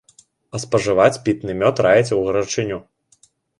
[0.55, 2.83] А спажываць пітны мёд раіць у гарачыню.